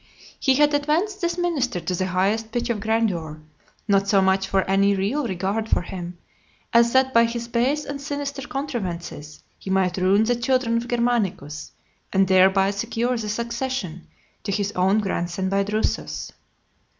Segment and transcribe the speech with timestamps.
[0.39, 3.39] He had advanced this minister to the highest pitch of grandeur,
[3.87, 6.17] not so much from any real regard for him,
[6.73, 11.73] as that by his base and sinister contrivances he might ruin the children of Germanicus,
[12.11, 14.07] and thereby secure the succession
[14.41, 16.31] to his own grandson by Drusus.